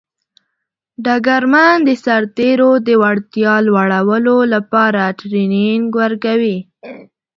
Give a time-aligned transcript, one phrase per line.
[1.05, 6.57] ډګرمن د سرتیرو د وړتیا لوړولو لپاره ټرینینګ ورکوي.